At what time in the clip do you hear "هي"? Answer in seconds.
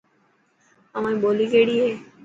1.83-1.89